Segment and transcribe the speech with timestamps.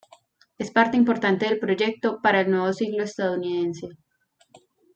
[0.57, 3.89] Es parte importante del Proyecto para el Nuevo Siglo Estadounidense.